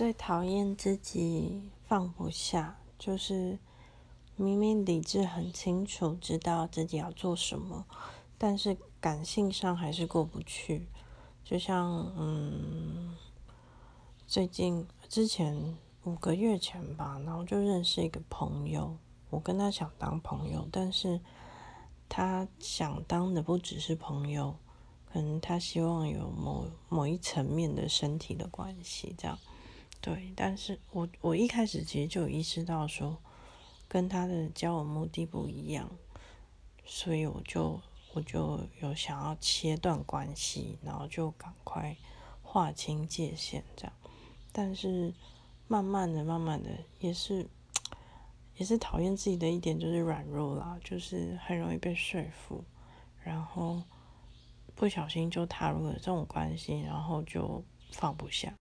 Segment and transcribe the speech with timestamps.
[0.00, 3.58] 最讨厌自己放不下，就是
[4.34, 7.84] 明明理智很清楚，知道自己要做什么，
[8.38, 10.88] 但是感性上还是过不去。
[11.44, 13.14] 就像嗯，
[14.26, 18.96] 最近之前五个月前吧，然后就认识一个朋友，
[19.28, 21.20] 我跟他想当朋友，但是
[22.08, 24.56] 他想当的不只是朋友，
[25.12, 29.38] 可能他希望有某某一层面的身体的关系，这样。
[30.00, 33.18] 对，但是我我一开始其实就有意识到说，
[33.86, 35.90] 跟他的交往目的不一样，
[36.86, 37.78] 所以我就
[38.14, 41.94] 我就有想要切断关系，然后就赶快
[42.42, 43.92] 划清界限这样。
[44.52, 45.12] 但是
[45.68, 47.46] 慢慢的、慢慢的，也是
[48.56, 52.64] 也是讨厌自己的一点就是软弱啦，就是很容易被说服，
[53.22, 53.82] 然后
[54.74, 58.56] 不小心就踏入了这种关系，然后就放不下。